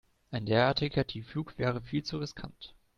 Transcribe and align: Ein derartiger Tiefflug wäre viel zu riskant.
Ein 0.31 0.47
derartiger 0.47 1.05
Tiefflug 1.05 1.59
wäre 1.59 1.79
viel 1.79 2.01
zu 2.01 2.17
riskant. 2.17 2.73